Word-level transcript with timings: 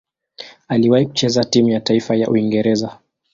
Aliwahi 0.67 1.05
kucheza 1.05 1.43
timu 1.43 1.69
ya 1.69 1.79
taifa 1.79 2.15
ya 2.15 2.29
Uingereza. 2.29 2.97